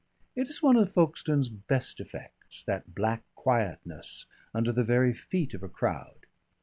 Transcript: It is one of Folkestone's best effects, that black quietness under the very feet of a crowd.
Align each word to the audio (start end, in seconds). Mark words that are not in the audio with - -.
It 0.35 0.49
is 0.49 0.63
one 0.63 0.77
of 0.77 0.91
Folkestone's 0.91 1.47
best 1.47 1.99
effects, 1.99 2.63
that 2.63 2.95
black 2.95 3.21
quietness 3.35 4.25
under 4.51 4.71
the 4.71 4.83
very 4.83 5.13
feet 5.13 5.53
of 5.53 5.61
a 5.61 5.69
crowd. 5.69 6.25